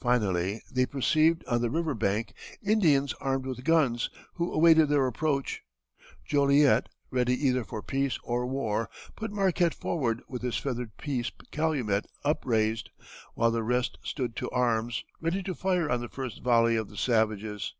[0.00, 2.32] Finally they perceived on the river bank
[2.64, 5.62] Indians armed with guns, who awaited their approach.
[6.24, 12.08] Joliet, ready either for peace or war, put Marquette forward with his feathered peace calumet
[12.24, 12.90] upraised,
[13.34, 16.96] while the rest stood to arms, ready to fire on the first volley of the
[16.96, 17.72] savages.